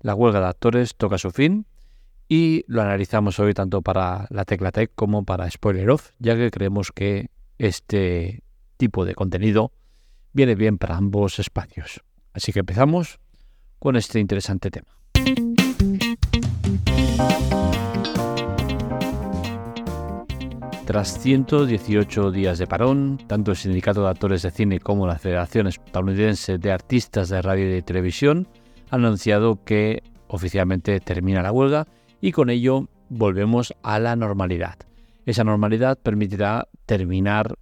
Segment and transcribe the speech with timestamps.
[0.00, 1.66] la huelga de actores toca su fin
[2.28, 6.50] y lo analizamos hoy tanto para la Tecla Tech como para Spoiler Off, ya que
[6.50, 8.42] creemos que este
[8.76, 9.72] tipo de contenido
[10.32, 12.02] viene bien para ambos espacios.
[12.32, 13.18] Así que empezamos
[13.78, 14.98] con este interesante tema.
[20.84, 25.66] Tras 118 días de parón, tanto el Sindicato de Actores de Cine como la Federación
[25.66, 28.48] Estadounidense de Artistas de Radio y Televisión
[28.90, 31.86] han anunciado que oficialmente termina la huelga
[32.20, 34.76] y con ello volvemos a la normalidad.
[35.26, 37.54] Esa normalidad permitirá terminar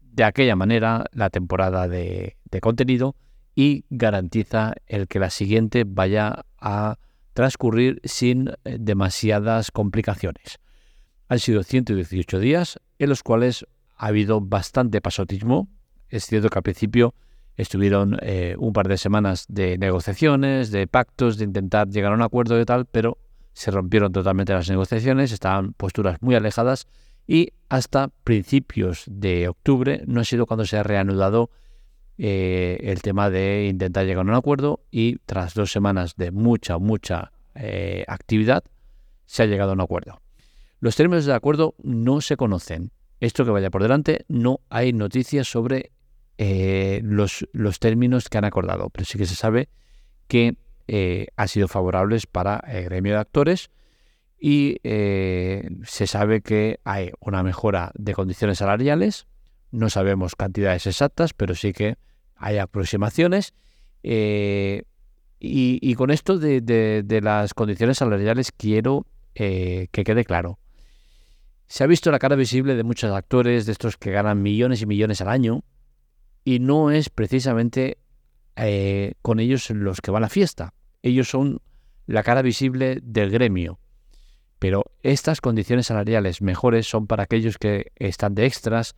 [0.00, 3.14] de aquella manera la temporada de, de contenido
[3.54, 6.98] y garantiza el que la siguiente vaya a
[7.32, 10.58] transcurrir sin eh, demasiadas complicaciones.
[11.28, 15.68] Han sido 118 días en los cuales ha habido bastante pasotismo.
[16.08, 17.14] Es cierto que al principio
[17.56, 22.22] estuvieron eh, un par de semanas de negociaciones, de pactos, de intentar llegar a un
[22.22, 23.18] acuerdo y tal, pero
[23.52, 26.86] se rompieron totalmente las negociaciones, estaban posturas muy alejadas
[27.26, 31.50] y hasta principios de octubre no ha sido cuando se ha reanudado
[32.18, 36.78] eh, el tema de intentar llegar a un acuerdo y tras dos semanas de mucha,
[36.78, 38.64] mucha eh, actividad
[39.24, 40.20] se ha llegado a un acuerdo.
[40.80, 42.92] Los términos de acuerdo no se conocen.
[43.20, 45.92] Esto que vaya por delante, no hay noticias sobre
[46.38, 49.68] eh, los, los, términos que han acordado, pero sí que se sabe
[50.28, 50.56] que
[50.86, 53.70] eh, ha sido favorables para el gremio de actores
[54.38, 59.26] y eh, se sabe que hay una mejora de condiciones salariales.
[59.70, 61.96] No sabemos cantidades exactas, pero sí que
[62.36, 63.54] hay aproximaciones.
[64.02, 70.58] Y, con esto de, las condiciones salariales quiero que quede claro.
[71.66, 74.86] Se ha visto la cara visible de muchos actores, de estos que ganan millones y
[74.86, 75.64] millones al año,
[76.46, 77.98] y no es precisamente
[78.54, 80.74] eh, con ellos los que van a la fiesta.
[81.02, 81.60] Ellos son
[82.06, 83.80] la cara visible del gremio.
[84.60, 88.94] Pero estas condiciones salariales mejores son para aquellos que están de extras,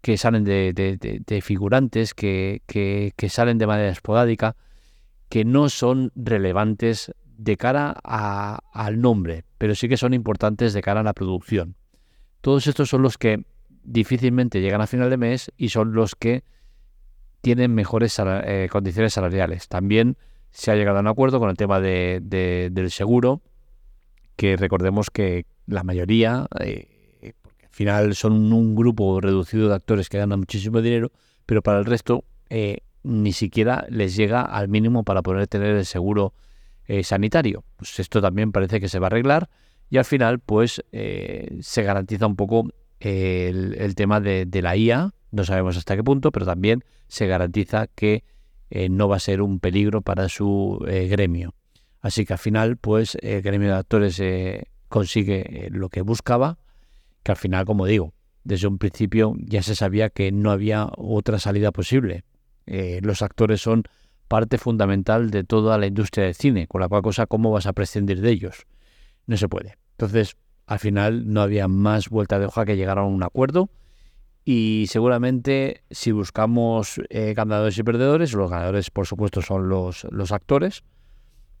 [0.00, 4.54] que salen de, figurantes, que, que, salen de manera esporádica,
[5.28, 11.00] que no son relevantes de cara al nombre, pero sí que son importantes de cara
[11.00, 11.74] a la producción.
[12.42, 13.44] Todos estos son los que
[13.82, 16.44] difícilmente llegan a final de mes y son los que
[17.46, 19.68] tienen mejores eh, condiciones salariales.
[19.68, 20.16] También
[20.50, 23.40] se ha llegado a un acuerdo con el tema de, del seguro,
[24.34, 30.08] que recordemos que la mayoría, eh, porque al final son un grupo reducido de actores
[30.08, 31.12] que ganan muchísimo dinero,
[31.46, 35.86] pero para el resto eh, ni siquiera les llega al mínimo para poder tener el
[35.86, 36.34] seguro
[37.04, 37.62] sanitario.
[37.76, 39.48] Pues esto también parece que se va a arreglar
[39.88, 45.76] y al final, pues se garantiza un poco el, tema de, la IA, no sabemos
[45.76, 48.24] hasta qué punto, pero también se garantiza que
[48.70, 51.54] eh, no va a ser un peligro para su eh, gremio.
[52.00, 54.22] Así que al final, pues el gremio de actores
[54.88, 56.58] consigue lo que buscaba,
[57.22, 58.14] que al final, como digo,
[58.44, 62.22] desde un principio ya se sabía que no había otra salida posible.
[62.66, 63.84] los actores son
[64.28, 67.72] parte fundamental de toda la industria del cine, con la cual cosa, ¿cómo vas a
[67.72, 68.66] prescindir de ellos?
[69.26, 69.76] no se puede.
[69.92, 73.68] Entonces, al final no había más vuelta de hoja que llegar a un acuerdo
[74.48, 80.30] y seguramente si buscamos eh, ganadores y perdedores, los ganadores por supuesto son los, los
[80.30, 80.84] actores,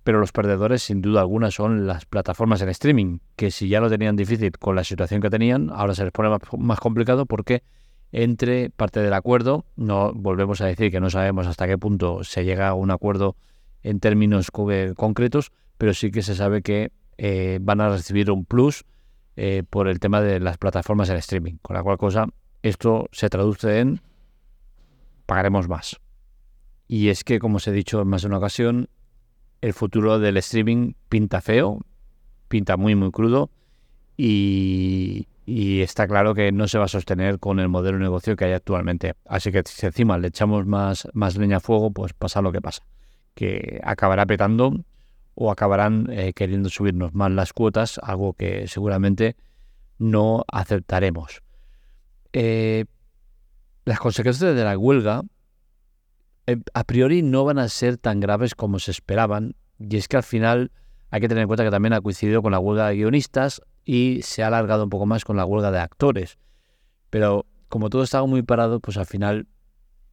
[0.04, 3.90] pero los perdedores sin duda alguna son las plataformas en streaming, que si ya lo
[3.90, 7.64] tenían difícil con la situación que tenían, ahora se les pone más, más complicado porque
[8.12, 12.44] entre parte del acuerdo, no volvemos a decir que no sabemos hasta qué punto se
[12.44, 13.34] llega a un acuerdo
[13.82, 18.84] en términos concretos, pero sí que se sabe que eh, van a recibir un plus
[19.34, 21.54] eh, por el tema de las plataformas en streaming.
[21.62, 22.28] Con la cual cosa,
[22.62, 24.00] esto se traduce en
[25.26, 26.00] pagaremos más.
[26.88, 28.88] Y es que, como os he dicho en más de una ocasión,
[29.60, 31.80] el futuro del streaming pinta feo,
[32.48, 33.50] pinta muy, muy crudo
[34.16, 38.46] y, está claro que no se va a sostener con el modelo de negocio que
[38.46, 39.14] hay actualmente.
[39.26, 42.60] Así que si encima le echamos más, más leña a fuego, pues pasa lo que
[42.60, 42.82] pasa,
[43.34, 44.84] que acabará petando
[45.34, 49.36] o acabarán eh, queriendo subirnos más las cuotas, algo que seguramente
[49.98, 51.42] no aceptaremos.
[52.32, 52.84] Eh,
[53.84, 55.22] las consecuencias de la huelga
[56.46, 60.16] eh, a priori no van a ser tan graves como se esperaban, y es que
[60.16, 60.70] al final
[61.10, 64.20] hay que tener en cuenta que también ha coincidido con la huelga de guionistas y
[64.22, 66.38] se ha alargado un poco más con la huelga de actores.
[67.10, 69.46] Pero como todo estaba muy parado, pues al final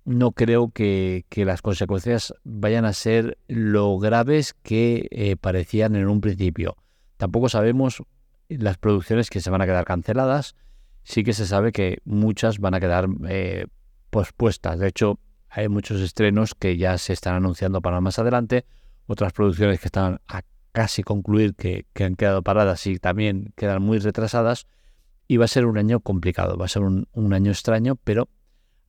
[0.05, 6.21] no creo que, las consecuencias vayan a ser lo graves que eh, parecían en un
[6.21, 6.75] principio.
[7.17, 8.03] Tampoco sabemos
[8.49, 10.55] las producciones que se van a quedar canceladas.
[11.03, 13.67] Sí que se sabe que muchas van a quedar eh,
[14.09, 14.79] pospuestas.
[14.79, 15.19] De hecho,
[15.49, 18.65] hay muchos estrenos que ya se están anunciando para más adelante
[19.05, 20.41] otras producciones que están a
[20.71, 24.65] casi concluir que, han quedado paradas y también quedan muy retrasadas.
[25.27, 28.27] Y va a ser un año complicado, va a ser un, año extraño, pero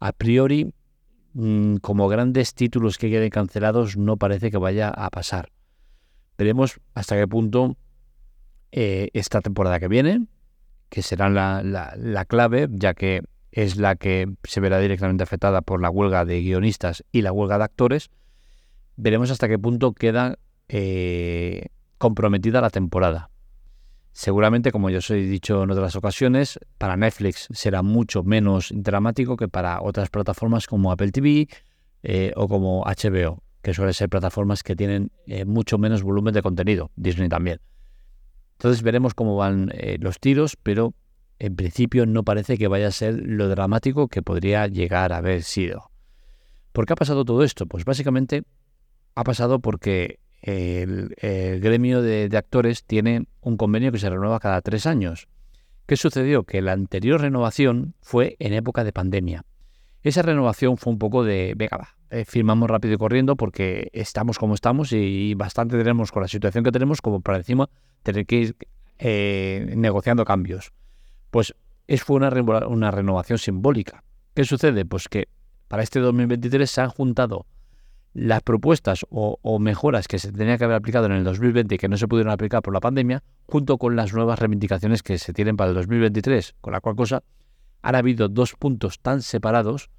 [0.01, 0.75] a priori,
[1.35, 5.53] mm, como grandes títulos que queden cancelados, no parece que vaya a pasar.
[6.37, 7.77] Veremos hasta qué punto
[8.73, 10.27] eh, esta temporada que viene,
[10.89, 13.23] que será la, la, clave, ya que
[13.53, 17.59] es la que se verá directamente afectada por la huelga de guionistas y la huelga
[17.59, 18.11] de actores,
[18.97, 20.39] veremos hasta qué punto queda
[20.69, 21.67] eh,
[21.99, 23.31] comprometida la temporada.
[24.13, 29.37] Seguramente, como yo os he dicho en otras ocasiones, para Netflix será mucho menos dramático
[29.37, 31.49] que para otras plataformas como Apple TV
[32.05, 36.43] eh, o como HBO, que suelen ser plataformas que tienen eh, mucho menos volumen de
[36.43, 37.61] contenido, Disney también.
[38.65, 40.95] Entonces veremos cómo van los tiros, pero
[41.39, 45.43] en principio no parece que vaya a ser lo dramático que podría llegar a haber
[45.43, 45.91] sido.
[46.73, 47.67] ¿Por qué ha pasado todo esto?
[47.67, 48.45] Pues básicamente
[49.17, 51.15] ha pasado porque el,
[51.61, 55.29] gremio de, actores tiene un convenio que se renueva cada tres años.
[55.85, 56.45] ¿Qué sucedió?
[56.45, 59.45] Que la anterior renovación fue en época de pandemia.
[60.05, 64.39] Esa renovación fue un poco de, venga, va, eh, firmamos rápido y corriendo porque estamos
[64.39, 67.71] como estamos y, bastante tenemos con la situación que tenemos como para encima
[68.03, 68.57] tener que ir
[68.99, 70.73] eh, negociando cambios.
[71.31, 71.55] Pues
[71.87, 72.29] es, fue una,
[72.67, 74.05] una renovación simbólica.
[74.35, 74.85] ¿Qué sucede?
[74.85, 75.29] Pues que
[75.69, 77.47] para este 2023 se han juntado
[78.13, 81.89] las propuestas o, mejoras que se tenían que haber aplicado en el 2020 y que
[81.89, 85.57] no se pudieron aplicar por la pandemia, junto con las nuevas reivindicaciones que se tienen
[85.57, 87.23] para el 2023, con la cual cosa
[87.85, 89.91] han habido dos puntos tan separados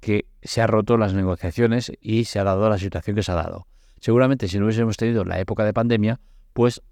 [0.00, 3.34] que se han roto las negociaciones y se ha dado la situación que se ha
[3.34, 3.66] dado.
[4.00, 6.20] Seguramente si no hubiésemos tenido la época de pandemia,
[6.54, 6.82] pues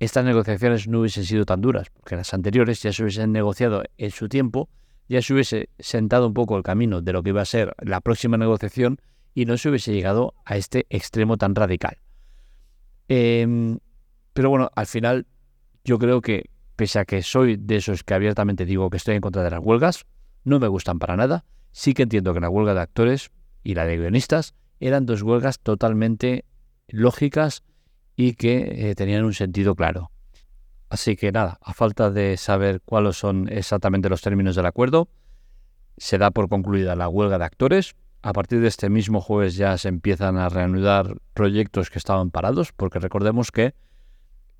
[0.00, 4.10] estas negociaciones no hubiesen sido tan duras, porque las anteriores ya se hubiesen negociado en
[4.10, 4.68] su tiempo,
[5.08, 8.02] ya se hubiese sentado un poco el camino de lo que iba a ser la
[8.02, 8.98] próxima negociación
[9.32, 11.96] y no se hubiese llegado a este extremo tan radical.
[13.08, 13.78] Em,
[14.34, 15.26] pero bueno, al final
[15.84, 16.50] yo creo que,
[16.82, 19.60] pese a que soy de esos que abiertamente digo que estoy en contra de las
[19.62, 20.04] huelgas,
[20.42, 21.44] no me gustan para nada.
[21.70, 23.30] Sí que entiendo que la huelga de actores
[23.62, 26.44] y la de guionistas eran dos huelgas totalmente
[26.88, 27.62] lógicas
[28.16, 30.10] y que eh, tenían un sentido claro.
[30.88, 35.08] Así que nada, a falta de saber cuáles son exactamente los términos del acuerdo,
[35.98, 39.78] se da por concluida la huelga de actores a partir de este mismo jueves ya
[39.78, 43.76] se empiezan a reanudar proyectos que estaban parados, porque recordemos que,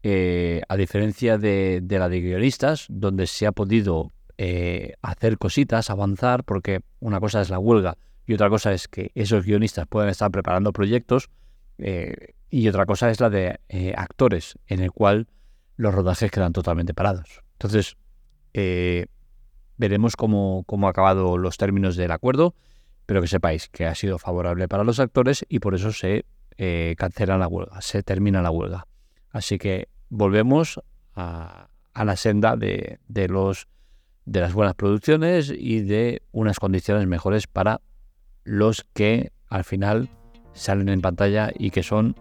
[0.02, 6.44] eh, a diferencia de, la de guionistas, donde se ha podido eh, hacer cositas, avanzar,
[6.44, 7.96] porque una cosa es la huelga
[8.26, 11.30] y otra cosa es que esos guionistas puedan estar preparando proyectos,
[11.78, 13.58] eh, y otra cosa es la de
[13.96, 15.26] actores, en el cual
[15.76, 17.42] los rodajes quedan totalmente parados.
[17.54, 17.96] Entonces,
[19.78, 22.54] veremos cómo, cómo han acabado los términos del acuerdo
[23.06, 26.24] pero que sepáis que ha sido favorable para los actores y por eso se
[26.56, 28.86] eh, cancela la huelga, se termina la huelga.
[29.30, 30.78] Así que volvemos
[31.14, 32.98] a, la senda de,
[33.28, 33.66] los,
[34.26, 37.80] de las buenas producciones y de unas condiciones mejores para
[38.44, 40.08] los que al final
[40.52, 42.14] salen en pantalla y que son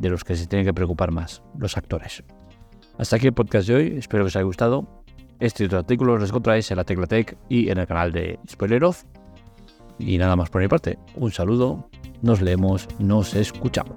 [0.00, 2.24] de los que se tienen que preocupar más, los actores.
[2.98, 5.04] Hasta aquí el podcast de hoy, espero que os haya gustado.
[5.38, 8.82] Este y otro artículo los encontráis en la Teclatec y en el canal de Spoiler
[8.84, 9.04] Off.
[9.98, 11.88] Y nada más por mi parte, un saludo,
[12.22, 13.96] nos leemos, nos escuchamos.